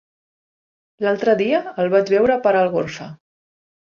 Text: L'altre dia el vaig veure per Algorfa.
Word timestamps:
L'altre 1.07 1.35
dia 1.41 1.59
el 1.83 1.91
vaig 1.95 2.09
veure 2.15 2.37
per 2.47 2.53
Algorfa. 2.63 3.11